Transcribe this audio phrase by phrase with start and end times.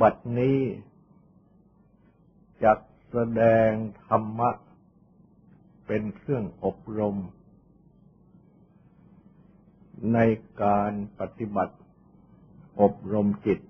[0.00, 0.58] บัดนี้
[2.62, 2.78] จัก
[3.10, 3.70] แสดง
[4.06, 4.50] ธรรมะ
[5.86, 7.16] เป็นเครื่องอบรม
[10.12, 10.18] ใน
[10.62, 11.76] การปฏิบัติ
[12.80, 13.60] อบรมจิต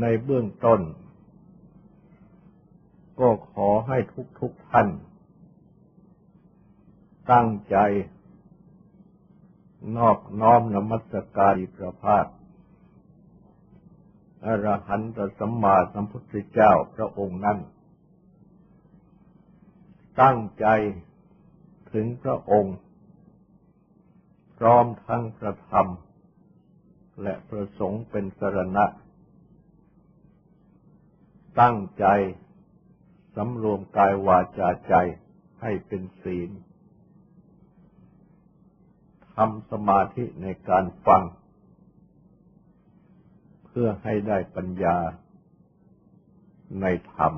[0.00, 0.80] ในเบื้องต้น
[3.20, 4.88] ก็ขอให้ทุกทุกท่าน
[7.30, 7.76] ตั้งใจ
[9.96, 12.26] นอบน้อมนมัสการิประภาส
[14.46, 17.58] อรหันตสัมมาสัมพุทธเจ้าพระองค์นั้น
[20.20, 20.66] ตั้งใจ
[21.92, 22.76] ถึงพระองค์
[24.58, 25.88] พร้อมทั้งประธรรม
[27.22, 28.84] และประสงค์เป็นสรณะ
[31.60, 32.06] ตั้งใจ
[33.36, 34.94] สำรวมกายวาจาใจ
[35.62, 36.50] ให้เป็นศีล
[39.34, 41.22] ทำสมาธิในการฟัง
[43.80, 44.96] พื่อให้ได้ปัญญา
[46.80, 47.32] ในธรรม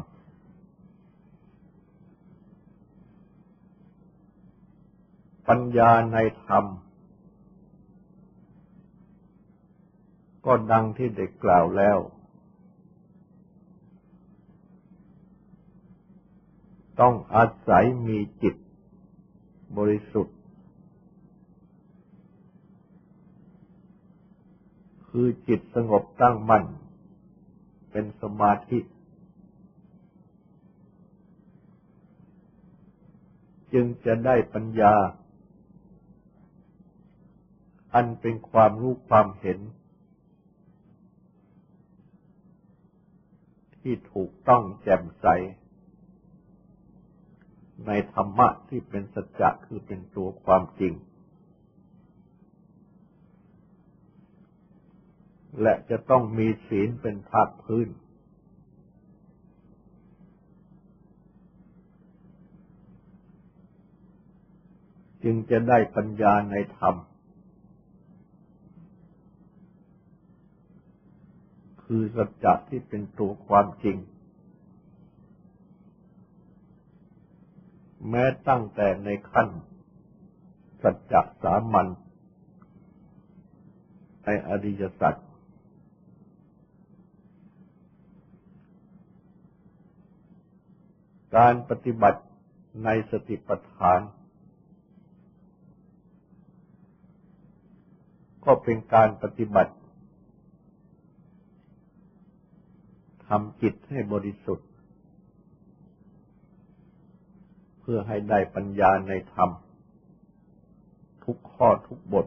[5.49, 6.65] ปัญญาในธรรม
[10.47, 11.99] ก็ดังที่เด็กกล่าวแล้ว
[17.01, 18.55] ต้องอาศัยมีจิต
[19.79, 20.40] บริสุทธิ์
[25.11, 26.65] คือจิตสงบตั้งมั่น
[27.91, 28.79] เป็นสมาธิ
[33.73, 34.95] จึงจะได้ปัญญา
[37.95, 39.59] อันเป็นความรู้ความเห็น
[43.81, 45.27] ที่ถูกต้องแจ่มใส
[47.87, 50.93] ในธรรมะที่เป็นสัจจะคือเป็นตัวความจริง
[55.63, 57.89] และจะต้องมีศีลเป็นภาคพื้น
[65.25, 66.95] จึงจะได้ปัญญาในธรรม
[71.83, 73.97] คือสัจจะที่เป็นตัวความจริง
[78.09, 79.49] แม้ตั้งแต่ในขั้น
[80.83, 81.87] สัจจะสามัญ
[84.25, 85.15] ในอริยสัจ
[91.37, 92.21] การปฏิบัติ
[92.85, 94.01] ในสติปัฏฐาน
[98.45, 99.75] ก็เป็นการปฏิบัติ
[103.27, 104.69] ทำจิตให้บริสุทธิ์
[107.81, 109.51] เพื่อให้ได้ปัญญาในธรรม
[111.25, 112.27] ทุกข้อทุกบท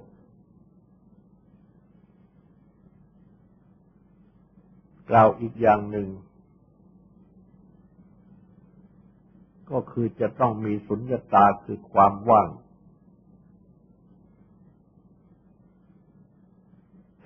[5.10, 6.08] กล่าวอีกอย่างหนึ่ง
[9.74, 12.50] ก็คือจะต้องมีสุญญตาคือความว่าง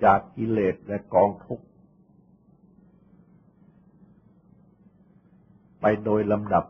[0.04, 1.66] จากกิเลสและกองทุกข์
[5.80, 6.64] ไปโดยลำดับ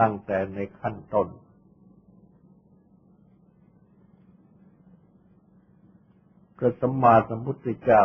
[0.00, 1.28] ตั้งแต่ในขั้นต้น
[6.56, 8.02] พระสัมมาสัมพุทธเจ้า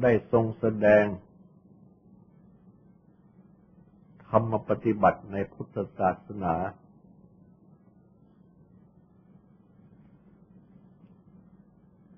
[0.00, 1.04] ได้ทรงแสดง
[4.28, 6.54] ธรรมปฏิบัติในพุทธศาสนา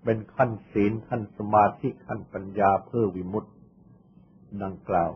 [0.05, 3.51] เป็นขั้นศีลขั้นสมาธิขั้นปัญญาเพื่อวิมุตติ
[4.62, 5.12] ดังกล่าว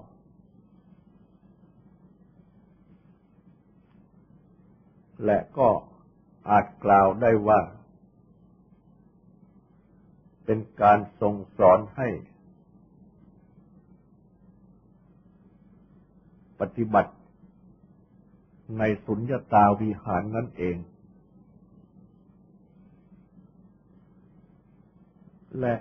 [5.24, 5.68] และก็
[6.50, 7.60] อาจกล่าวได้ว่า
[10.44, 12.08] เป็นการทรงสอนให้
[16.60, 17.12] ปฏิบัติ
[18.78, 20.76] ในสุญญตาวิหารนั่นเอง
[25.60, 25.74] และ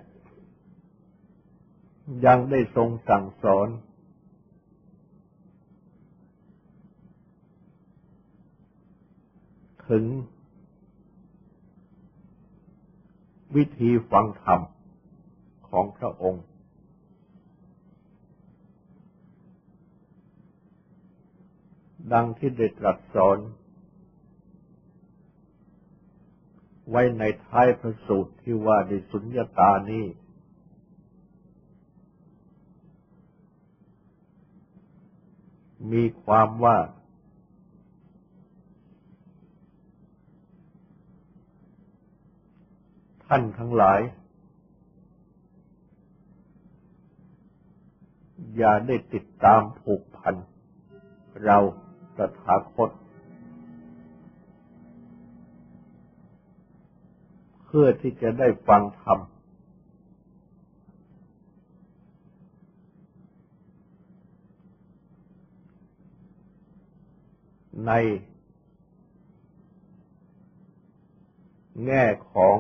[2.26, 3.68] ยังได้ทรงสั่งสอน
[9.90, 10.04] ถึง
[13.56, 14.62] วิธีฟังธรรม
[15.70, 16.44] ของพระองค์
[22.14, 23.38] ดังที่ได้ตรัสสอน
[26.90, 30.06] ไว้ในท้ายพระสูตรที่ว่าในสุญญตานี้
[35.92, 36.78] มีความว่า
[43.26, 44.00] ท่านทั้งหลาย
[48.56, 50.36] อย่าได้ติดตามผูกพัน
[51.46, 51.58] เรา
[52.18, 52.90] ตถาคต
[57.66, 59.20] เพื่อที่จะได้ฟังธรรม
[67.88, 67.92] ใน
[71.86, 72.04] แง่
[72.34, 72.58] ของ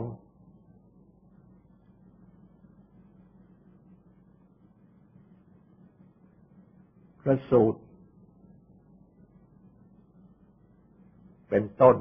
[7.22, 7.82] พระสูตร
[11.50, 11.96] เป็นต้น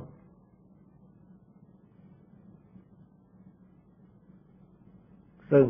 [5.50, 5.66] ซึ่ง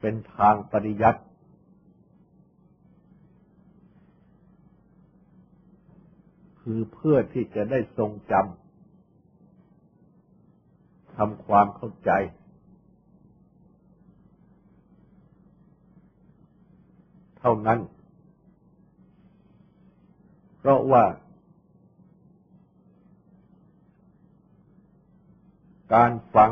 [0.00, 1.22] เป็นทางปริยัติ
[6.60, 12.10] คือเพื่อที่จะได้ทรงจำทำความเข้าใจ
[17.38, 17.78] เท่านั้น
[20.64, 21.04] เพราะว่า
[25.94, 26.50] การฟัง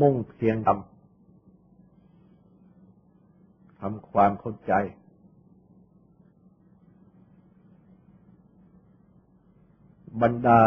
[0.00, 0.90] มุ่งเพียงทำ
[3.80, 4.72] ทำความเข้าใจ
[10.22, 10.60] บรรดา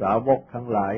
[0.00, 0.94] สาวกทั้งหลาย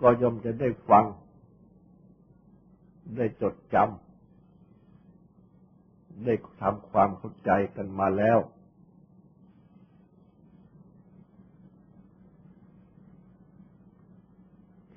[0.00, 1.04] ก็ย่อมจะได้ฟัง
[3.16, 8.38] ได้จดจำได้ทำความเข้าใจกันมาแล้ว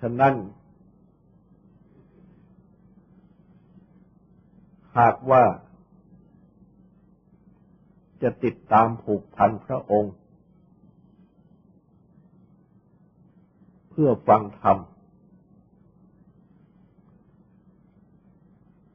[0.02, 0.34] ฉะนั้น
[4.98, 5.44] หากว่า
[8.22, 10.14] จะติดตามผูกพันพระองค์
[13.90, 14.78] เพื่อฟังธรรม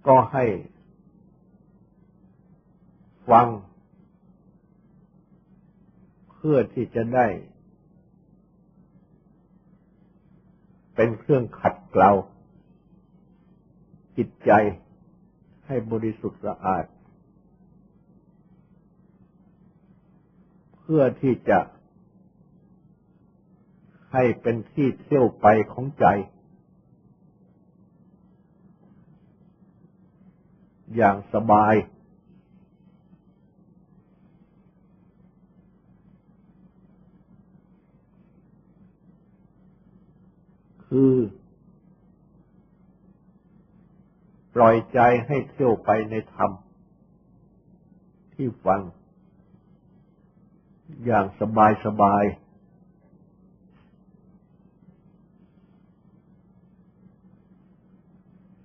[0.07, 0.45] ก็ให้
[3.31, 3.49] ฟัง
[6.33, 7.27] เพื่อที่จะได้
[10.95, 12.11] เป็นเครื่องขัดเกลา
[14.17, 14.51] จิตใจ
[15.67, 16.85] ให้บริสุทธิ์สะอาด
[20.79, 21.59] เพื่อที่จะ
[24.13, 26.07] ให้เป็นที่เที่ยวไปของใจ
[30.97, 31.75] อย่างสบาย
[40.87, 41.15] คือ
[44.55, 46.51] ปล่อยใจให้เที่ยวไปในธรรม
[48.35, 48.81] ที่ฟัง
[51.05, 52.25] อย่างสบายสบาย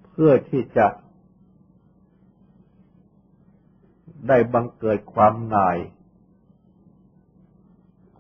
[0.10, 0.88] เพื่อที่จะ
[4.28, 5.78] ได้บังเกิดความหน่าย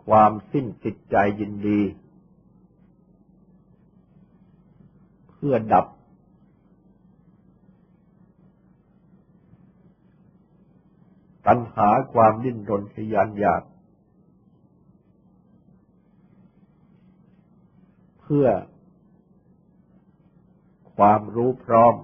[0.05, 1.81] ความสิ้นจิตใจยินดี
[5.29, 5.85] เพื่อดับ
[11.47, 13.63] ตัณหาความดิ้นรนทยานอยาก
[18.21, 18.47] เพื่อ
[20.95, 21.95] ความรู้พร้อม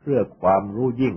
[0.00, 1.14] เพื่อความรู้ยิ่ง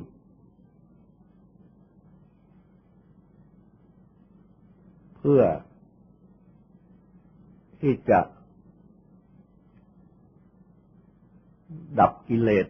[5.32, 5.48] พื่อ
[7.82, 8.20] ที่จะ
[12.00, 12.68] ดับกิเลส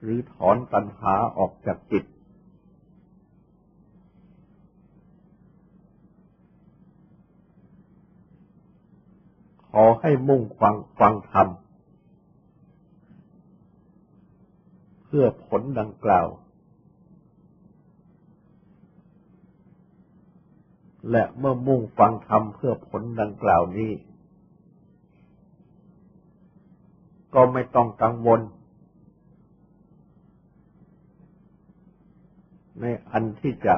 [0.00, 2.04] หรือถอนตัณหาออกจากจิต
[9.70, 11.48] ขอให้มุ่งฟังฟังธรรม
[15.04, 16.26] เพื่อผลดังกล่าว
[21.10, 23.92] และเมื่อมุ่งฟังธรรมเพื่อผลดังกล่าวนี้
[27.34, 28.40] ก็ไม่ต้องกังวล
[32.80, 33.74] ในอันที่จะ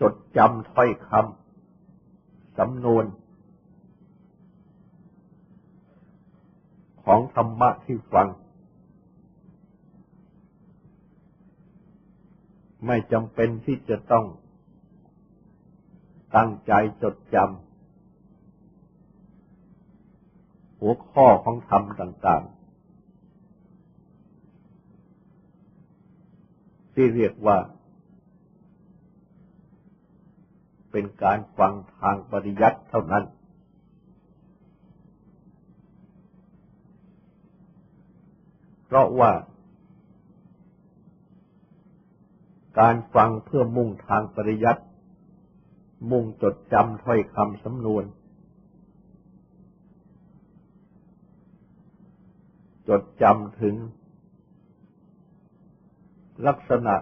[0.00, 3.04] จดจำถ้อยคำสำนวน
[7.04, 8.28] ของธรรมะที่ฟัง
[12.86, 14.26] ไม่จำเป็นที่จะต้อง
[16.36, 16.72] ตั้งใจ
[17.02, 17.48] จดจำ
[20.80, 22.60] หัวข้อของธรรมต่าง ๆ
[26.94, 27.58] ที่เรียกว่า
[30.90, 33.24] เป็นการฟังทางปริยัติเท่านั้น
[38.86, 39.30] เพราะว่า
[42.78, 44.82] การฟังเพื่อมุ่งทางปริยัติ
[46.10, 48.04] มุ่งจดจำถ้อยคำสำนวน
[52.88, 53.74] จดจำถึง
[56.46, 56.96] ลักษณะ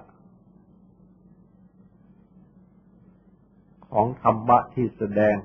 [3.90, 5.36] ของธรรมะที่แสดง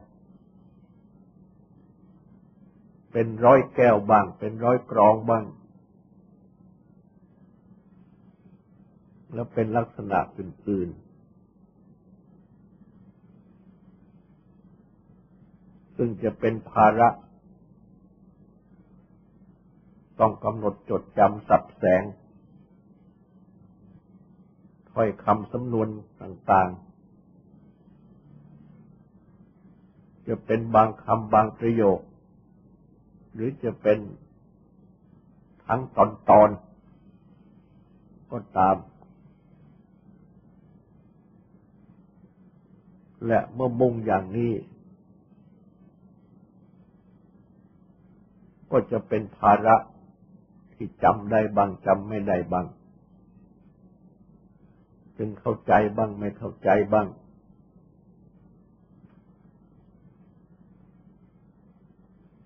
[3.12, 5.46] เป็นร้อยแก้วบ้าง เป็นร้อยกรองบ้าง
[9.34, 11.04] แล้วเป็นลักษณะอื่นๆ
[15.96, 17.10] ซึ่งจะเป็นภาระ
[20.20, 22.04] ต้องกำหนดจดจำสับแสง
[24.92, 25.88] ถ้อยคำสำนวน
[26.22, 26.94] ต่าง ๆ
[30.28, 32.00] จะเป็นบางคำบางประโยค
[33.34, 33.98] หรือจะเป็น
[35.66, 36.50] ทั้งตอนตอน
[38.32, 38.76] ก็ตาม
[43.28, 44.54] และเมื่อมุ่งอย่างนี้
[48.72, 49.76] ก็จะเป็นภาระ
[50.74, 52.66] ที่จำได้บางจำไม่ได้บาง
[55.18, 57.08] จึงเข้าใจบ้างไม่เข้าใจบ้าง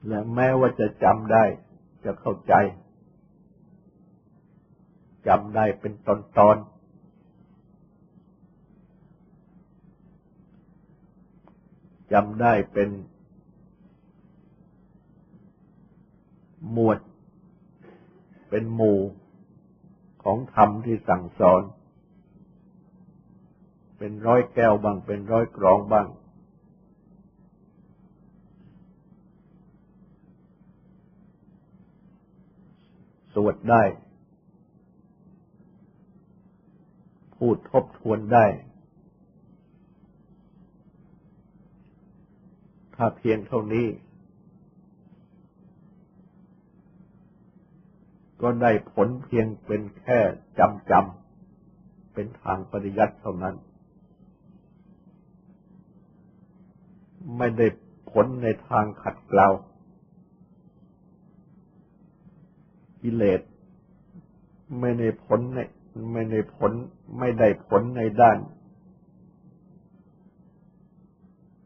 [0.08, 1.44] และแม้ว่าจะจำได้
[2.06, 2.54] จะเข้าใจ
[5.28, 6.58] จำได้เป็นตอนตอน
[12.14, 12.90] จำได้เป็น
[16.72, 17.00] หมวด
[18.50, 19.00] เป็นหมู่
[20.24, 21.62] ของธรรมที่สั่งสอน
[23.98, 26.08] เป็นร้อยแก้วบ้างเป็นร้อยกรองบ้าง
[33.34, 33.84] สวดได้
[37.38, 38.46] พูดทบทวนได้
[42.98, 43.88] ถ้าเพียงเท่านี้
[48.42, 50.20] ก็ได้ผลเพียงเป็นแค่
[50.60, 53.56] จำจำเป็นทางปริยัติเท่านั้น
[57.38, 57.68] ไม่ได้
[58.12, 59.48] ผลในทางขัดเกลา
[63.02, 63.42] กิเลส
[64.80, 65.60] ไม่ได้ผลใน
[66.14, 66.72] ไม่ได้ผล
[67.20, 68.38] ไม่ได้ผลในด้าน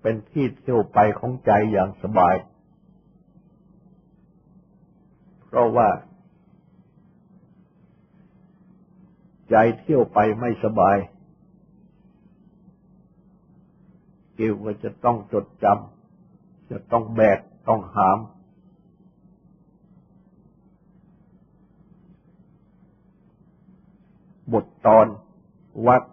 [0.01, 2.36] เป็นที่เที่ยวไปของใจอย่างสบาย
[5.46, 5.89] เพราะว่า
[9.50, 10.98] ใจเที่ยวไปไม่สบาย
[14.36, 18.17] เกี่ยวกับจะต้องจดจำจะต้องแบกต้องหาม
[24.53, 25.08] บทตอน
[25.88, 26.03] วัด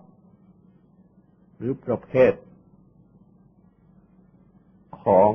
[1.56, 2.32] หรือประเภท
[5.08, 5.32] ของ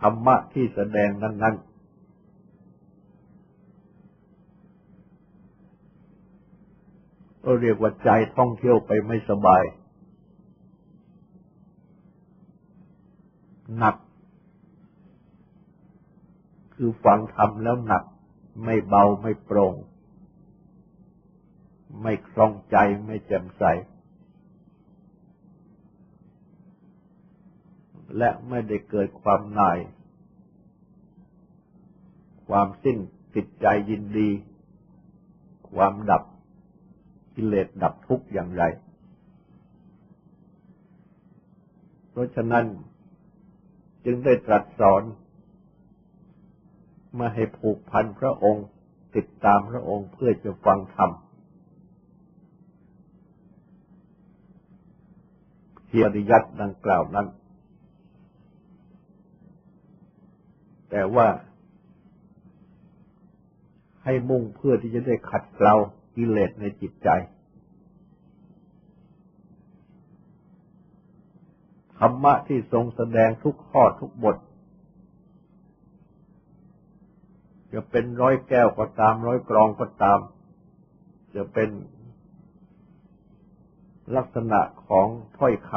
[0.00, 1.74] ธรรมะที่แสดงนั้น ๆ
[7.44, 9.62] ก็เรียกว่าใจท่องเที่ยวไปไม่สบาย
[13.78, 13.96] หนัก
[16.74, 18.04] คือฟังทำแล้วหนัก
[18.64, 19.74] ไม่เบาไม่โปร่ง
[22.02, 22.76] ไม่คล่องใจ
[23.06, 23.64] ไม่แจ่มใส
[28.18, 29.78] และไม่ได้เกิดความหน่าย
[32.48, 32.98] ความสิ้น
[33.34, 34.30] ติดใจยินดี
[35.72, 36.22] ความดับ
[37.34, 38.62] กิเลสดับทุกข์อย่างไร
[42.10, 42.64] เพราะฉะนั้น
[44.04, 45.02] จึงได้ตรัสสอน
[47.18, 48.66] มาให้ผูกพันพระองค์
[49.16, 51.10] ติดตามพระองค์เพื่อจะฟังธรรม
[55.86, 57.26] เทียริยัตดังกล่าวนั้น
[60.96, 61.28] แต่ว่า
[64.04, 65.74] ให้มุ่งเพื่อที่จะได้ขัดเกลา
[66.16, 67.08] กิเลสในจิตใจ
[71.98, 74.36] ธรรมะที่ทรงแสดงทุกข้อทุกบท
[77.72, 80.18] จะเป็นร้อยแก้วก็ตาม ร้อยกรองก็ตาม
[81.34, 81.70] จะเป็น
[84.16, 85.06] ลักษณะของ
[85.38, 85.70] ถ้อยค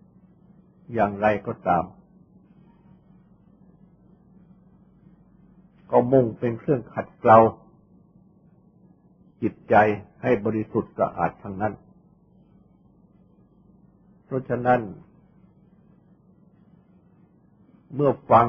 [0.00, 1.84] ำอย่างไรก็ตาม
[5.90, 7.38] ก็มุ่งเป็นเครื่องขัดเกลา
[9.42, 9.74] จิตใจ
[10.22, 11.74] ให้บริสุทธิ์สะอาดทั้งนั้น
[14.24, 14.80] เพราะฉะนั้น
[17.94, 18.46] เมื่อฟัง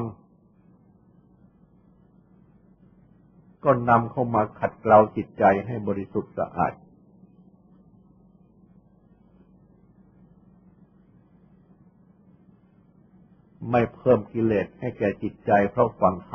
[3.64, 6.72] ก็นำเข้ามาขัดเกลาจิตใจให้บริสุทธิ์สะอาด
[13.70, 16.34] ไม่เพิ่มกิเลสให้แก่จิตใจเพราะฟังธร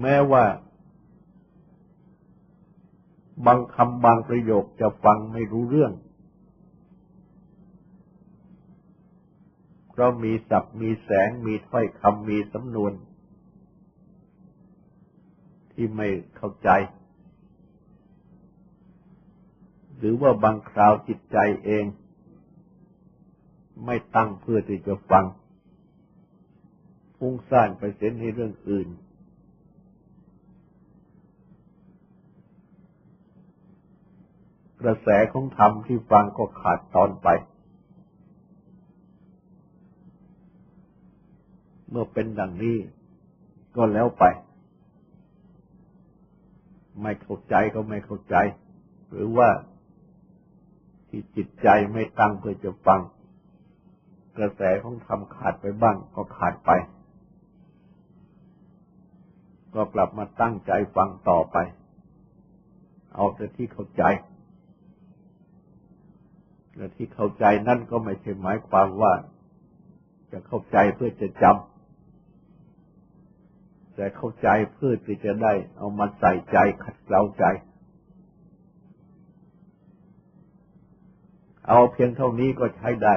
[0.00, 0.44] แม้ว่า
[3.46, 5.92] บางคำบางประโยคจะฟังไม่รู้เรื่อง
[9.88, 12.92] เพราะมีศัพท์มีแสงมีถ้อยคำมีสำนวน
[15.72, 16.70] ที่ไม่เข้าใจ
[19.98, 21.84] หรือว่าบางคราวจิตใจเอง
[23.86, 25.24] ไม่ตั้งเพื่อที่จะฟัง
[27.18, 28.88] ฟุ้งซ่านไปเส้นในเรื่องอื่น
[34.82, 37.28] กระแสของธรรมที่ฟังก็ขาดตอนไป
[41.90, 42.76] เมื่อเป็นดังนี้
[43.76, 44.24] ก็แล้วไป
[47.02, 48.36] ไม่เข้าใจก็ไม่เข้าใจ
[49.10, 49.48] หรือว่า
[51.08, 53.00] ที่จิตใจไม่ตั้งเพื่อจะฟัง
[54.36, 56.70] กระแสของธรรมขาดไปบ้างก็ขาดไป
[59.74, 61.56] ก็กลับมาตั้งใจฟังต่อไป
[63.14, 64.02] เอาแต่ที่เข้าใจ
[66.78, 69.12] และที่เข้าใจนั่นก็ไม่ใช่หมายความว่า
[70.32, 71.54] จะเข้าใจเพื่อจะจำ
[73.94, 77.44] แต่เข้าใจเพื่อที่จะได้เอามาใส่ใจขัดเกลาใจ
[81.68, 83.14] เอาเพียงเท่านี้ก็ใช้ได้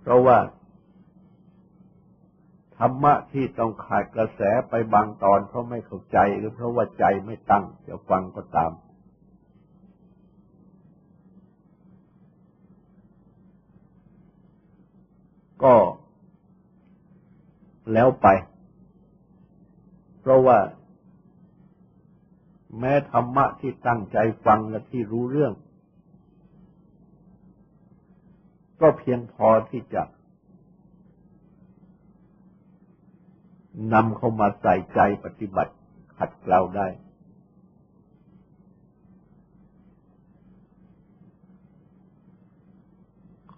[0.00, 0.38] เพราะว่า
[2.76, 8.72] ธรรมะที่ต้องขาดกระแสไปบางตอนเพราะไม่เข้าใจหรือเพราะว่าใจไม่ตั้งจะฟังก็ตาม
[15.64, 15.74] ก็
[17.92, 18.26] แล้วไป
[20.20, 20.58] เพราะว่า
[22.78, 25.52] แม้ธรรมะที่ตั้งใจฟังและที่รู้เรื่อง
[28.80, 30.02] ก็เพียงพอที่จะ
[33.92, 35.74] นำเข้ามาใส่ใจปฏิบัติ
[36.18, 36.86] ขัดเกลาได้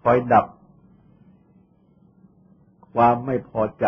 [0.03, 0.47] คอยดับ
[2.95, 3.87] ความไม่พอใจ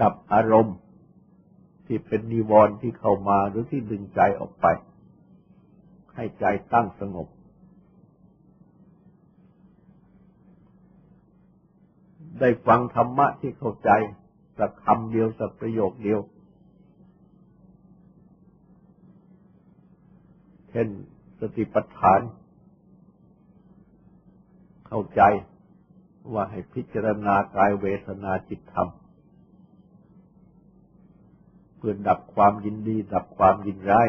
[0.00, 0.76] ดับอารมณ์
[1.86, 4.66] ที่เป็นนิวรณ์ที่เข้ามาหรือที่ดึงใจออกไป
[6.14, 7.28] ให้ใจตั้งสงบ
[12.40, 13.90] ได้ฟังธรรมะที่เข้าใจ
[14.58, 16.20] สักคำเดียวสักประโยคเดียว
[20.70, 20.88] เช่น
[21.40, 22.20] สติปัฏฐาน
[24.88, 25.22] เข้าใจ
[26.32, 28.88] ว่าให้พิจารณากายเวทนาจิตธรรม
[31.76, 34.08] เพื่อดับความยินดี ดับความยินร้าย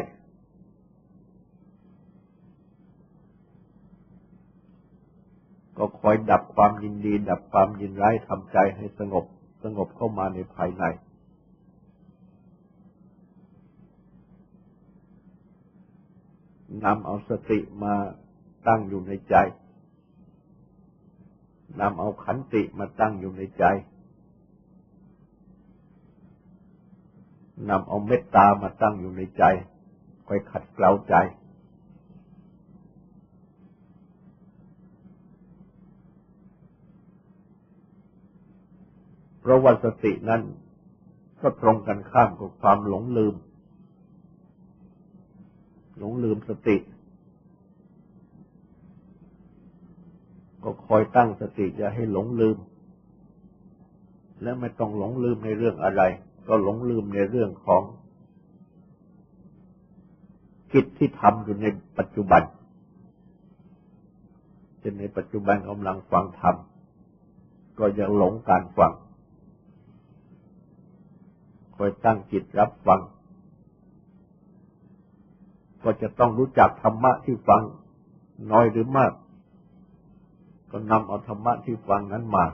[5.77, 9.25] ก็คอยดับความยินดี ดับความยินร้ายทำใจให้สงบ
[9.63, 10.83] สงบเข้ามาในภายใน
[16.83, 17.93] นำเอาสติมา
[18.67, 19.35] ตั้งอยู่ในใจ
[21.79, 23.63] นำเอาขันติมาตั้งอยู่ในใจ
[27.69, 29.43] นำเอาเมตตามาตั้งอยู่ในใจ
[30.27, 31.15] คอยขัดเกลาใจ
[39.39, 40.41] เพราะว่าสตินั้น
[41.41, 43.35] ก็ตรงกันข้ามกับความหลงลืม
[45.97, 46.77] หลงลืมสติ
[50.63, 52.57] ก็คอยตั้งสติอย่าให้หลงลืม
[54.41, 56.01] และไม่ต้องหลงลืมในเรื่องอะไร
[56.47, 57.83] ก็หลงลืมในเรื่องของ
[60.73, 61.65] กิจที่ทำอยู่ใน
[61.97, 62.41] ปัจจุบัน
[64.79, 66.55] เช่นในปัจจุบันกำลังฟังธรรม
[67.79, 68.91] ก็ยังหลงการฟัง
[71.75, 73.01] คอยตั้งจิตรับฟัง
[75.83, 77.61] ก็จะต้องรู้จักธรรมะที่ฟัง
[78.51, 79.11] น้อยหรือมาก
[80.71, 82.45] ก็นำเอาธรรมะที่ฟังนั้นมา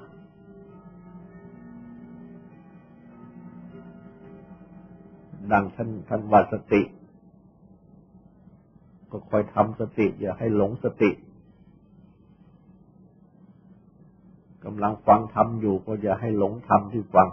[5.51, 6.82] ดังท่านท่านวาสติ
[9.12, 11.12] ก็ก็คอยทำสติ อย่าให้หลงสติ
[14.65, 17.28] กำลังฟังทำอยู่ก็อย่าให้หลงทำที่ฟัง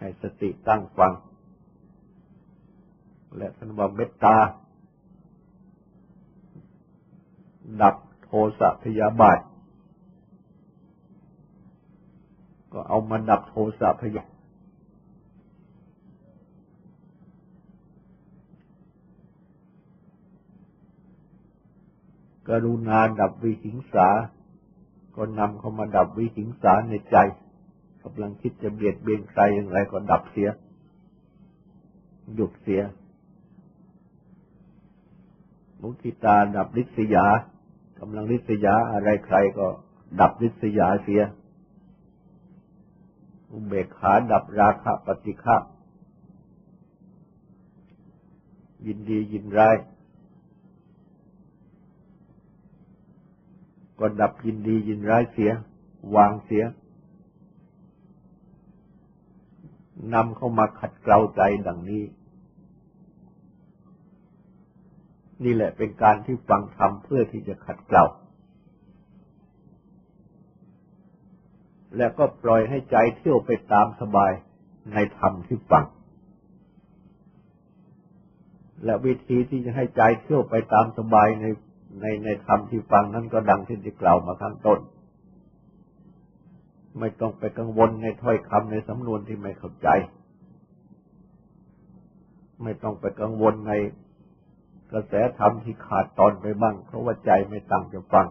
[0.00, 1.12] ให้สติตั้งฟัง
[3.36, 4.36] และท่านว่าเมตตา
[7.82, 9.38] ดับ โทสะพยาบาท
[12.72, 14.28] ก็เอามาดับโทสะพยาบาท
[22.48, 24.08] กรุณาดับวิหิงสา
[25.16, 27.16] ก็นำเขามาดับวิหิงสาในใจ
[28.02, 30.48] กำลังคิดจะเบียดเบียนใครอย่างไรก็ดับเสีย
[32.34, 32.82] หยุดเสีย
[35.80, 37.26] มุทิตาดับลิษยา
[38.00, 39.66] กำลังลิษยาอะไรใครก็
[40.20, 41.22] ดับลิษยาเสีย
[43.50, 45.56] อุเบกขาดับราคะปฏิฆะ
[48.86, 49.76] ยินดียินร้าย
[53.98, 55.50] ก็ดับยินดียินร้ายเสีย
[56.16, 56.64] วางเสีย
[60.14, 62.02] นำเข้ามาขัดเกลาใจดังนี้
[65.44, 68.04] นี่แหละเป็นการที่ฟังธรรมเพื่อที่จะขัดเกลา
[71.96, 74.32] แล้วก็ปล่อยให้ใจเที่ยวไปตามสบาย
[74.92, 75.84] ในธรรมที่ฟัง
[78.84, 81.46] และวิธีที่จะให้ใจเที่ยวไปตามสบายใน
[82.00, 84.78] ในในธรรมที่ฟังนั้นก็ดังที่ได้กล่าวมาข้างต้น
[86.98, 89.88] ไม่ต้องไปกังวลในถ้อยคำในสำนวนที่ไม่เข้าใจ
[92.62, 93.72] ไม่ต้องไปกังวลใน
[94.92, 98.26] กระแสธรรมที่ขาดตอนไปบ้าง เพราะว่าใจไม่ตั้งจะฟัง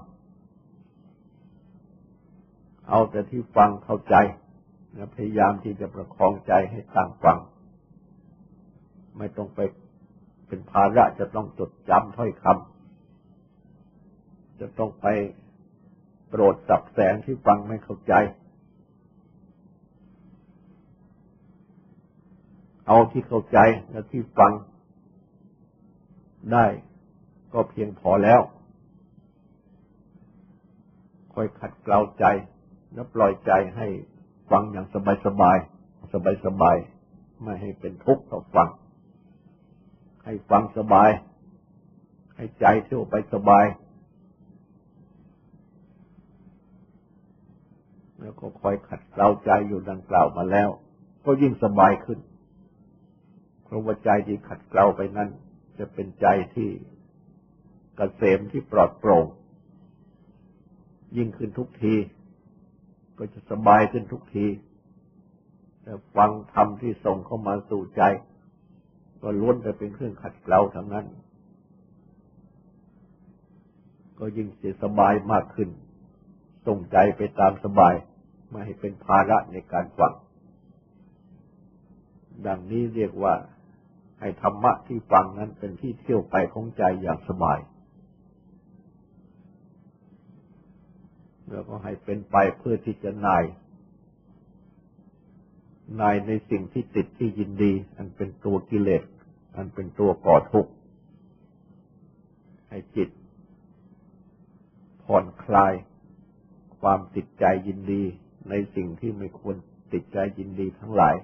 [2.89, 4.15] เอาแต่ที่ฟังเข้าใจ
[4.95, 7.37] และพยายามที่จะประคองใจให้ตั้งฟัง
[9.17, 9.59] ไม่ต้องไป
[10.47, 15.05] เป็นภาระจะต้องจดจำถ้อยคำจะต้องไป
[16.29, 18.13] โปรดสับแสงที่ฟังไม่เข้าใจ
[22.87, 23.59] เอาที่เข้าใจ
[23.91, 24.51] และที่ฟัง
[26.53, 26.65] ได้
[27.53, 28.41] ก็เพียงพอแล้ว
[31.33, 32.25] ค่อยขัดเกลาใจ
[32.93, 33.87] แล้วปล่อยใจให้
[34.51, 35.57] ฟังอย่างสบายสบาย
[36.13, 36.75] สบายสบาย
[37.43, 38.69] ไม่ให้เป็นทุกข์ต่อฟัง
[40.25, 41.09] ให้ฟังสบาย
[42.35, 43.65] ให้ใจเที่ยวไปสบาย
[48.19, 50.69] แล้วก็คอยขัดเกลาใจอยู่ดังกล่าวมาแล้ว
[51.25, 52.19] ก็ยิ่งสบายขึ้น
[53.63, 55.29] เพราะว่าใจที่ขัดเกลาไปนั้น
[55.79, 56.69] จะเป็นใจที่
[57.97, 59.25] กเกษมที่ปลอดโปร่ง
[61.17, 61.95] ยิ่งขึ้นทุกที
[63.17, 64.47] ก็จะสบายขึ้นทุกที
[65.81, 68.01] แต่ฟังธรรมที่ส่งเข้ามาสู่ใจ
[69.21, 71.05] ก็ล้วนแต่เป็นเครื่องขัดเกลาทั้งนั้น
[74.19, 75.69] ก็ยิ่งจะสบายมากขึ้น
[76.67, 77.93] ส่งใจไปตามสบาย
[78.49, 80.13] ไม่ให้เป็นภาระในการฟัง
[82.47, 83.33] ดังนี้เรียกว่า
[84.19, 87.59] ให้ธรรมะที่ฟังนั้นเป็นที่เที่ยวไปของใจอย่างสบาย
[91.51, 93.43] แล้วก็ให้เป็นไปเพื่อที่จะนาย
[96.01, 99.03] นายในสิ่งที่ติดที่ยินดี อันเป็นตัวกิเลส
[99.55, 100.71] อันเป็นตัวก่อทุกข์
[102.69, 103.09] ให้จิต
[105.03, 105.73] ผ่อนคลาย
[106.81, 108.03] ความติดใจยินดี
[108.49, 109.55] ในสิ่งที่ไม่ควร
[109.93, 111.15] ติดใจยินดีทั้งหลาย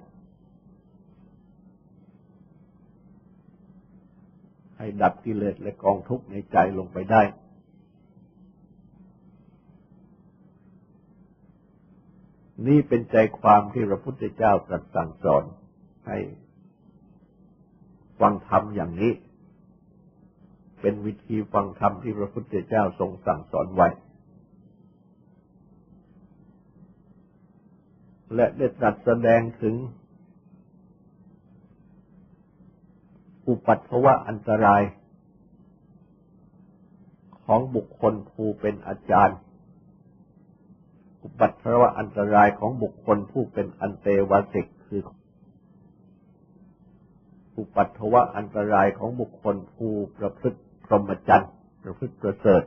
[4.82, 7.22] ให้ดับกิเลสและกองทุกข์ในใจลงไปได้
[12.66, 15.44] นี่เป็นใจความที่พระพุทธเจ้าตรัสสั่งสอน
[16.06, 16.18] ให้
[18.20, 19.12] ฟังธรรมอย่างนี้
[20.80, 23.88] เป็นวิธีฟังธรรมที่พระพุทธเจ้าทรงสั่งสอนไว้
[28.34, 29.74] และได้ตรัสแสดงถึง
[33.48, 34.82] อุปัตถวะอันตราย
[37.44, 39.38] ของบุคคลผู้เป็นอาจารย์
[41.22, 45.00] อุปัตถวะอันตรายของบุคคลผู้เป็นอันเตวสิกคือ
[47.56, 51.52] อุปัตถวะอันตรายของบุคคลผู้ประพฤติพรหมจรรย์
[51.82, 52.62] ประพฤติประเสริฐ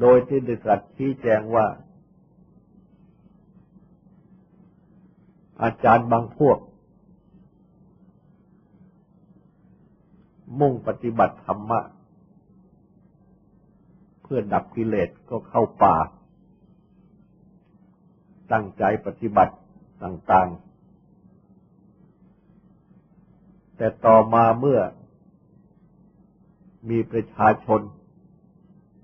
[0.00, 1.66] โดยที่ได้ตรัสชี้แจงว่า
[5.62, 6.58] อาจารย์บางพวก
[10.60, 11.80] มุ่งปฏิบัติธรรมะ
[14.22, 15.96] เพื่อดับกิเลสก็เข้าป่า
[18.52, 19.54] ตั้งใจปฏิบัติ
[20.02, 20.64] ต่างๆ
[23.76, 24.80] แต่ต่อมาเมื่อ
[26.90, 27.80] มีประชาชน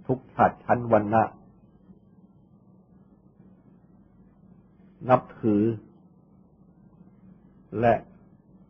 [0.06, 1.22] ทุกชาติชั้นวันนะ
[5.08, 5.62] นับถือ
[7.80, 7.94] และ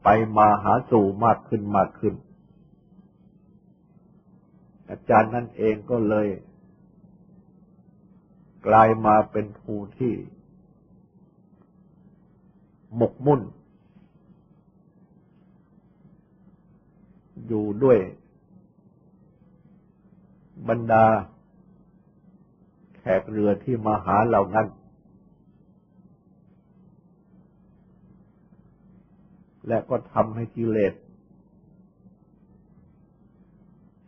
[0.02, 2.14] ไปมาหาสู่มากขึ้นมากขึ้น
[4.90, 6.28] อาจารย์นั่นเองก็เลย
[8.66, 10.14] กลายมาเป็นผู้ที่
[12.96, 13.40] หมกมุ่น
[17.46, 17.98] อยู่ด้วย
[20.68, 21.04] บรรดา
[22.96, 24.66] แขกเรือที่มาหาเหล่านั้น
[29.68, 30.94] และก็ทำให้กิเลส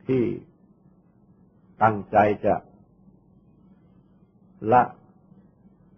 [0.07, 0.23] ที่
[1.83, 2.55] ตั้งใจจะ
[4.73, 4.83] ละ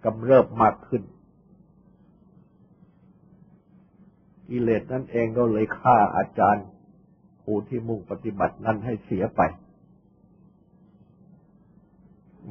[0.04, 1.02] กำเริบมากขึ้น
[4.50, 6.66] กิเลสนั่นเองก็เลยฆ่าอาจารย์
[7.42, 9.40] ผู้ที่มุ่งปฏิบัตินั้นให้เสียไป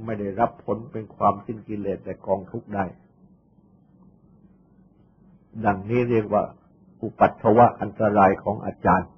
[0.06, 2.86] ไม่ได้รับผลเป็นความสิ้นกิเลสแต่กองทุกได้
[5.66, 6.44] ดังนี้เรียกว่า
[7.04, 9.10] อุปัตถวะอันตรายของอาจารย์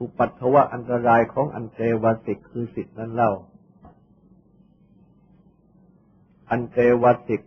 [0.00, 3.32] อุปัตถวะอันตรายของอันเตวสิกคือสิทธินั้นเล่า
[6.50, 7.42] อันเตวสิก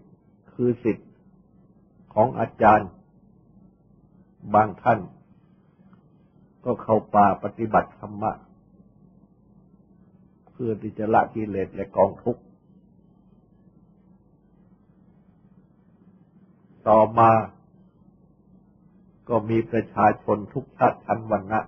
[0.54, 1.06] คือสิทธิ
[2.13, 2.89] ของอาจารย์
[4.54, 5.00] บางท่าน
[6.65, 8.32] ก็เข้าป่าปฏิบัติธรรมะ
[10.50, 12.41] เพื่อที่จะละกิเลสและกองทุกข์
[16.88, 17.32] ต่อมา
[19.30, 21.60] ก็มีประชาชนทุกชาติชั้นวรรณะ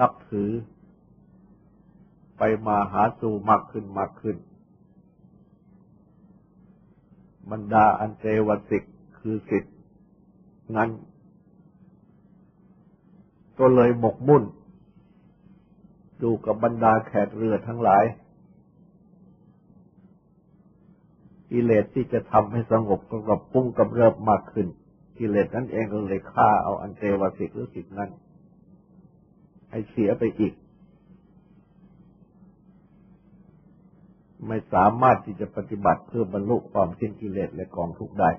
[0.00, 0.50] นับถือ
[2.38, 4.36] ไปมาหาสู่มากขึ้นมากขึ้น
[7.50, 8.82] บรรดาอันเจวสิก
[9.18, 9.76] คือสิทธิ์
[10.76, 10.90] นั้น
[13.58, 14.44] ก็เลยหมกมุ่น
[16.22, 18.04] ดูกับบรรดาแขกเรือทั้งหลาย
[21.52, 24.66] กิเลสที่จะทำให้สงบก็กับปุ้งกับเริบมากขึ้น
[25.18, 28.10] กิเลสนั้นเองก็เลยฆ่าเอาอันเทวสิกหรือสิกนั้น
[29.70, 30.54] ให้เสียไปอีก
[34.48, 38.30] ไม่สามารถที่จะปฏิบัติเพื่อบรรลุความสิ้นกิเลสและกองทุกข์ได้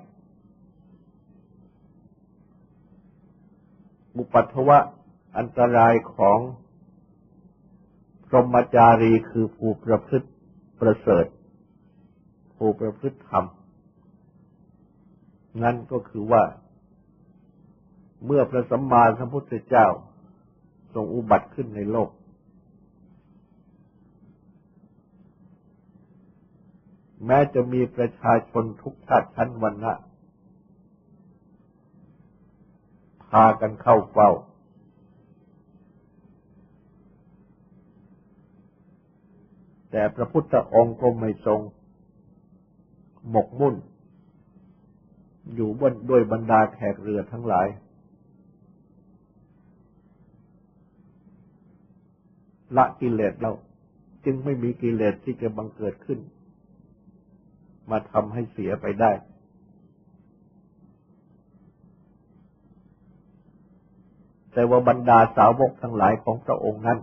[4.15, 4.77] บุปัทวะ
[5.37, 6.39] อันตรายของ
[8.25, 10.29] พรหมจารีคือผู้ประพฤติ
[10.79, 11.25] ประเสริฐ
[12.65, 13.45] ผู้ประพฤติธรรม
[15.63, 16.43] นั่นก็คือว่า
[18.25, 19.87] เมื่อพระสัมมาสัมพุทธเจ้า
[20.93, 22.09] ทรงอุบัติขึ้นในโลก
[27.25, 29.93] แม้จะมีประชาชนทุกชาติชั้นวรรณะ
[33.25, 34.29] พากันเข้าเฝ้า
[39.91, 41.61] แต่พระพุทธองค์ก็ไม่ทรง
[43.29, 43.75] หมกมุ่น
[45.55, 47.67] อยู่บนด้วยบรรดาแขกเรือทั้งหลาย
[52.77, 53.51] ละกิเลสเรา
[54.25, 56.19] จึงไม่มีกิเลสที่จะบังเกิดขึ้น
[57.89, 59.11] มาทำให้เสียไปได้
[64.53, 66.99] แต่ว่าบรรดาสาวกทั้งหลายของพระองค์นั้น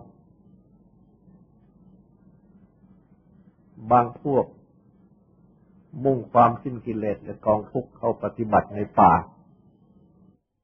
[3.91, 4.45] บางพวก
[6.03, 9.13] มุ่งความสิ้นกิเลสและกองทุกข์เข้าปฏิบัติในป่า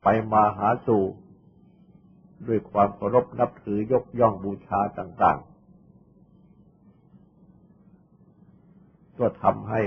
[0.03, 1.03] ไปมาหาสู่
[2.47, 5.57] ด้วยความเคารพนับถือยกย่องบูชาต่างๆ
[9.19, 9.81] ก็ทำให้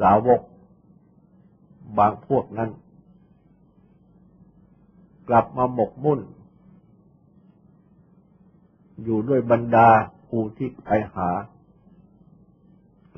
[0.00, 0.40] สาวก
[1.98, 2.70] บางพวกนั้น
[5.28, 6.20] กลับมาหมกมุ่น
[9.04, 9.88] อยู่ด้วยบรรดา
[10.28, 11.30] ผู้ที่ไปหา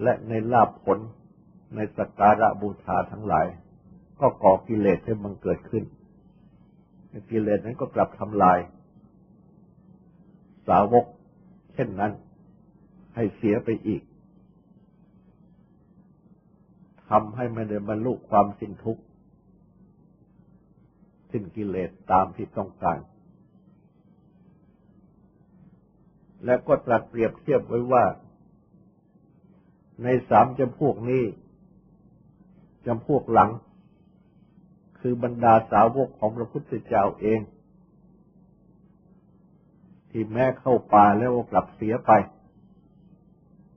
[0.02, 0.98] และในลาภผล
[1.74, 3.46] ในสการะบูชาทั้งหลาย
[4.20, 5.84] ก็ก่อกิเลสให้มันเกิดขึ้น
[7.30, 8.58] กิเลสนั้นก็กลับทำลาย
[10.68, 11.04] สาวก
[11.74, 12.12] เช่นนั้น
[13.14, 14.02] ให้เสียไปอีก
[17.08, 19.02] ทำให้ไม่ได้บรรลุความสิ้นทุกข์
[21.30, 22.98] สิ้นกิเลสตามที่ต้องการ
[26.44, 28.04] และก็ตรัสเปรียบเทียบไว้ว่า
[30.02, 31.24] ในสามจำพวกนี้
[32.86, 33.50] จำพวกหลัง
[35.00, 37.40] คือบรรดาสาวกของพระพุทธเจ้าเอง
[40.10, 42.10] ที่แม้เข้าป่าแล้วกลับเสียไป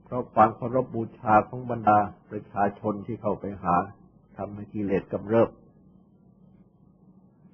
[0.04, 1.98] เพเพราะความเคารพบูชาของบรรดา
[2.30, 3.76] ประชาชนที่เข้าไปหา
[4.36, 5.50] ทำให้กิเลสกำเริบ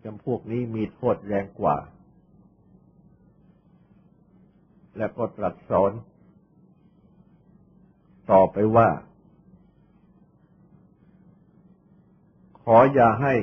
[0.05, 1.77] จำพวกนี้มีโทษแรงกว่า
[4.97, 5.93] และก็ตรัสสอน
[8.31, 8.89] ต่อไปว่า
[12.63, 13.35] ขออย่าให้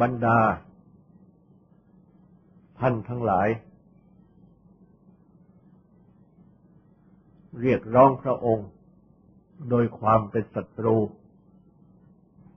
[0.00, 0.38] บรรดา
[2.78, 3.48] ท่านทั้งหลาย
[7.60, 8.68] เรียกร้องพระองค์
[9.70, 10.96] โดยความเป็นศัตรู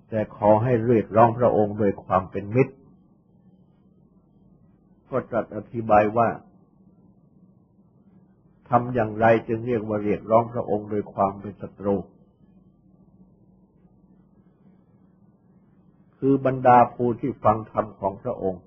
[0.10, 2.76] แต่ขอให้เรียกร้องพระองค์โดยความเป็นมิตร
[5.10, 6.30] ก็ตรัสอธิบายว่า
[8.70, 11.96] ทำอย่างไรจึงเรียกว่าเรียกร้องพระองค์โดยความเป็นศัตรู
[16.18, 18.64] คือบรรดาผู้ที่ฟังธรรมของพระองค์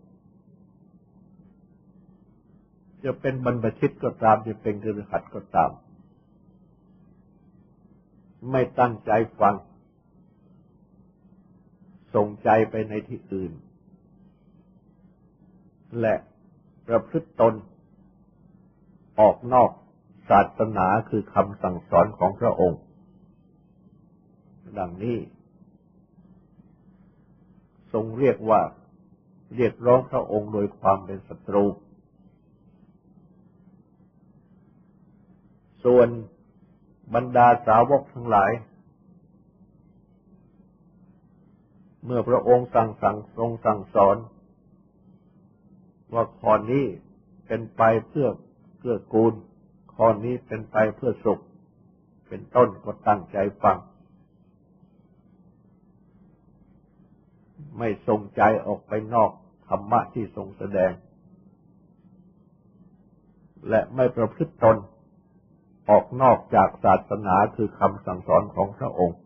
[3.04, 5.70] จะเป็นบรรพชิตก็ตามจะเป็นกฤหัสก็ตาม
[8.50, 9.54] ไม่ตั้งใจฟัง
[12.14, 13.52] ส่งใจไปในที่อื่น
[16.00, 16.14] และ
[16.86, 17.54] ประพฤติตน
[19.20, 19.70] ออกนอก
[20.28, 22.80] ศาสนาคือคำสั่งสอนของพระองค์
[24.78, 25.18] ดังนี้
[27.92, 28.60] ทรงเรียกว่า
[29.56, 31.64] เรียกร้องพระองค์โดยความเป็นศัตรู
[35.84, 36.08] ส่วน
[37.14, 38.50] บรรดาสาวกทั้งหลาย
[42.04, 44.16] เมื่อพระองค์สั่งสั่งทรงสั่งสอน
[46.14, 46.84] ว่าข้อนี้
[47.46, 48.28] เป็นไปเพื่อ
[48.78, 49.34] เพื่อกูล
[50.00, 51.42] ข้อนี้เป็นไปเพื่อสุข
[52.28, 53.78] เป็นต้นก็ตั้งใจฟัง
[57.78, 59.30] ไม่ทรงใจออกไปนอก
[59.68, 60.92] ธรรมะที่ทรงแสดง
[63.68, 64.76] และไม่ประพฤติตน
[65.88, 69.18] ออกนอกจากศาสนาคือคำสั่งสอนของพระองค์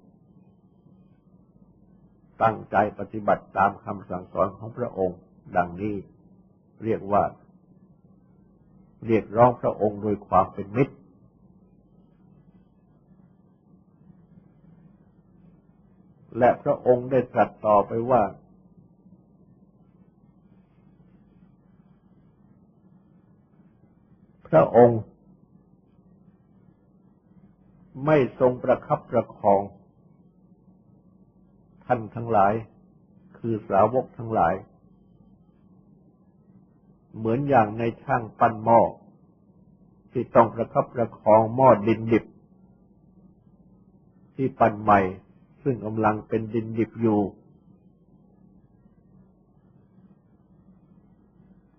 [2.42, 5.18] ตั้งใจปฏิบัติตามคำสั่งสอนของพระองค์
[5.56, 5.96] ดังนี้
[6.84, 7.22] เรียกว่า
[9.06, 10.94] เรียกร้องพระองค์โดยความเป็นมิตร
[16.38, 18.22] และพระองค์ได้ตรัสต่อไปว่า
[24.48, 25.00] พระองค์
[28.06, 29.62] ไม่ทรงประคับประคอง
[31.84, 32.52] ท่านทั้งหลาย
[33.38, 34.54] คือสาวกทั้งหลาย
[37.16, 38.80] เหมือนอย่างในช่างปั้นหม้อ
[40.12, 42.24] ที่ต้องประคับประคองหม้อดินดิบ
[44.34, 45.00] ที่ปั้นใหม่
[45.62, 47.20] ซึ่งกำลังเป็นดินดิบอยู่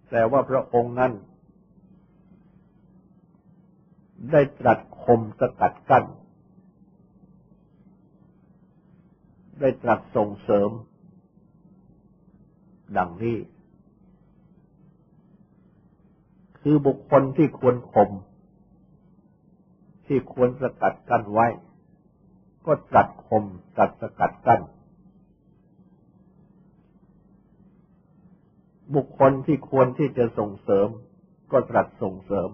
[0.10, 1.12] แต่ว่าพระองค์นั้น
[4.32, 6.06] ได้ตรัสคมสกัดกั้น
[9.60, 10.70] ได้ตรัสส่งเสริม
[12.98, 13.38] ดังนี้
[16.64, 18.10] คือบุคคลที่ควรข่ม
[20.08, 21.48] ที่ควรสกัดกั้นไว้
[22.66, 23.44] ก็ตรัสคม
[23.76, 24.62] ตรัสสกัดกั้น
[28.96, 30.88] บุคคลที่ควรที่จะส่งเสริม
[31.52, 32.50] ก็ตรัสส่งเสริม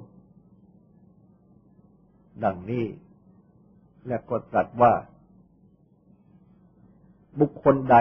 [2.43, 2.85] ดังนี้
[4.07, 4.93] และก็ตรัสว่า
[7.39, 7.97] บุคคลใด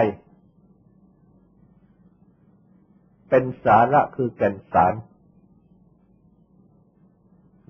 [3.29, 4.93] เป็นสาระคือแก่นสาร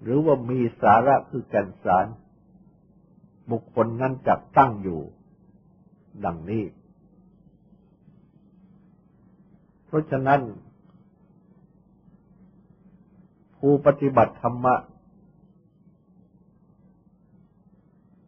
[0.01, 2.05] หรือว่ามีสาระคือแก่นสาร
[3.51, 5.01] บุคคลนั้นจักตั้งอยู่
[6.25, 6.63] ดังนี้
[9.85, 10.41] เพราะฉะนั้น
[13.57, 14.75] ผู้ปฏิบัติธรรมะ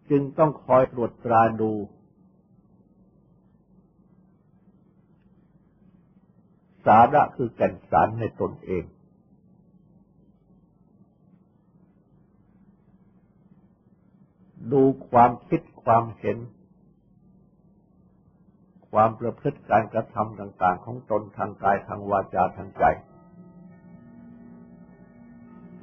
[0.10, 1.72] จึงต้องคอยตรวจตราดู
[6.86, 8.84] สาระคือแก่นสารในตนเอง
[14.74, 16.38] ดูความคิดความเห็น
[18.92, 22.84] ความประพฤติการกระทำต่าง ๆ ของตนทางกายทางวาจาทางใจ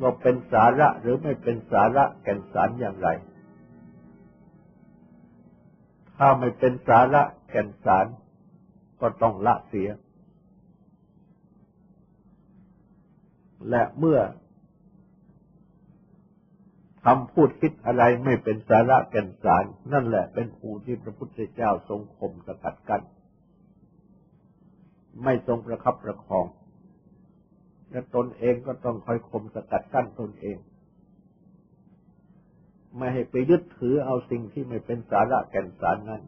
[0.00, 3.08] ว่าเป็นสาระหรือไม่เป็นสาระแก่นสารอย่างไร
[6.16, 8.06] ถ้าไม่เป็นสาระแก่นสาร
[9.00, 9.88] ก็ต้องละเสีย
[13.70, 14.20] และเมื่อ
[17.10, 23.02] ทำพูดคิดอะไรไม่เป็นสาระแก่นสาร นั่นแหละเป็นภูที่พระพุทธเจ้าทรงข่มสกัดกัน้น
[25.24, 26.46] ไม่ทรงประคับประคอง
[27.90, 30.58] และตนเองก็ต้องคอยข่มสกัดกั้นตนเอง
[32.96, 36.22] ไม่ให้ไปยึดถือเอาสิ่งที่ไม่เป็นสาระแก่นสารนั้น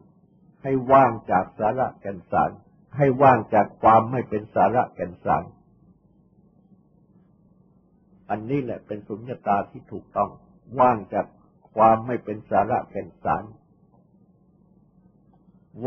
[0.63, 2.51] ให้ว่างจากสาระแก่นสาร
[2.97, 5.43] ให้ว่างจากความไม่เป็นสาระแก่นสาร
[8.29, 10.31] อันนี้แหละเป็นสุญญตาที่ถูกต้อง
[10.79, 11.25] ว่างจาก
[11.75, 13.43] ความไม่เป็นสาระแก่นสาร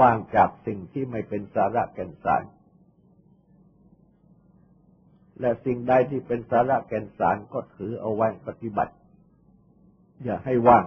[0.00, 2.42] ว่างจากสิ่งที่ไม่เป็นสาระแก่นสาร
[5.40, 8.94] และสิ่งใดที่เป็นสาระแก่นสารก็ถือเอาไว้ปฏิบัติ
[10.24, 10.84] อย่าให้ว่าง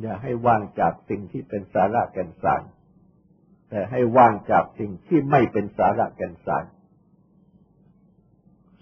[0.00, 2.62] อย่าให้ว่างจากสิ่งที่เป็นสาระแก่นสาร
[3.70, 6.64] แต่ให้ว่างจากสิ่งที่ไม่เป็นสาระแก่นสาร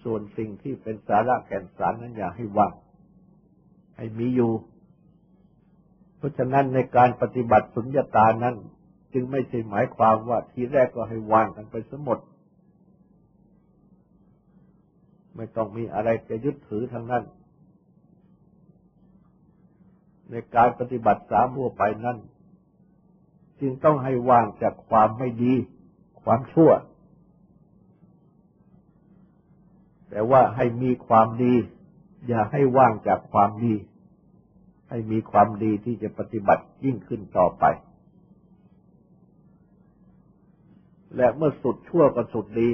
[0.03, 2.73] ส่วนสิ่งที่เป็นสาระแก่นสารนั้นอย่าให้ว่าง
[3.97, 4.53] ให้มีอยู่
[6.17, 8.55] เพราะฉะนั้นในการปฏิบัติสุญญาตานั้น
[9.13, 12.19] จึงไม่ใช่หมายความว่าทีแรกก็ให้วางกันไปสมด
[15.37, 17.25] ไม่ต้องมีอะไรจะยึดถือทางนั้น
[20.31, 22.19] ในการปฏิบัติสามหัวไปนั้น
[23.61, 25.55] จึงต้องให้วางจากความไม่ดี
[26.23, 26.71] ความชั่ว
[30.11, 31.55] แต่ว่าให้มีความดี
[32.29, 33.75] อย่าให้ว่างจากความดี
[34.89, 37.65] ให้มีความดีที่จะปฏิบัติยิ่งขึ้นต่อไป
[41.17, 42.71] และเมื่อสุดชั่วก็สุดดี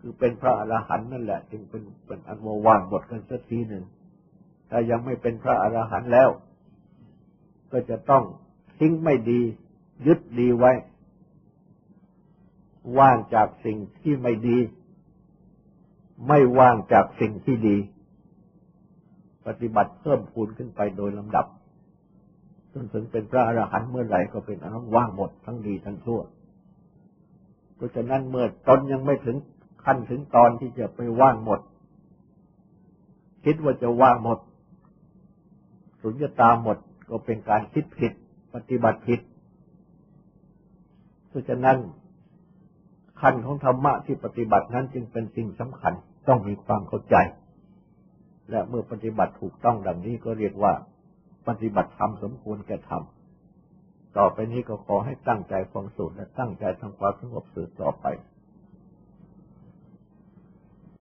[0.00, 3.84] คือเป็นพระอรหันต์นั่นแหละ จึงเป็นเป็นอันว่างหมดกันสักทีหนึ่ง
[4.70, 6.28] ถ้ายังไม่เป็นพระอรหันต์แล้ว
[7.72, 8.24] ก็จะต้อง
[8.78, 9.40] ทิ้งไม่ดี
[10.06, 10.72] ยึดดีไว้
[12.98, 14.58] ว่างจากสิ่งที่ไม่ดี
[16.28, 17.76] ไม่ว่างจากสิ่งที่ดี
[19.46, 21.46] ปฏิบัติเพิ่มพูนขึ้นไปโดยลำดับ
[22.72, 26.20] จนถึงเป็นพระอรหันต์เมื่อไหร่ก็เป็นอนุว่างหมดทั้งดีทั้งชั่ว
[27.76, 29.36] เพราะฉะนั้นเมื่อตนยังไม่ถึง
[29.84, 31.60] ขั้นถึงตอนที่จะไปว่างหมด
[33.44, 34.38] คิดว่าจะว่างหมด
[36.02, 36.78] สุญญตาหมด
[37.10, 38.12] ก็เป็นการคิดผิด
[38.54, 39.20] ปฏิบัติผิด
[41.28, 41.76] เพราะฉะนั้น
[43.20, 45.92] ขั้นของธรรมะที่ปฏิบัตินั้นจึงเป็นสิ่งสำคัญ
[46.28, 47.16] ต้องมีความเข้าใจ
[48.50, 50.72] และเมื่อปฏิบัติถูกต้องดังนี้ก็เรียกว่า
[51.48, 53.02] ปฏิบัติธรรมสมควรแก่ธรรม
[54.16, 58.06] ต่อไปนี้ก็ขอให้ตั้งใจฟังสูตรและตั้งใจทำความสงบสืบต่อไป